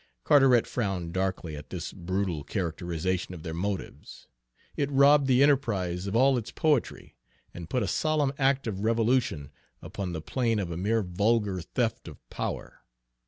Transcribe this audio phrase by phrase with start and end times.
[0.23, 4.27] Carteret frowned darkly at this brutal characterization of their motives.
[4.75, 7.15] It robbed the enterprise of all its poetry,
[7.53, 12.07] and put a solemn act of revolution upon the plane of a mere vulgar theft
[12.07, 12.79] of power.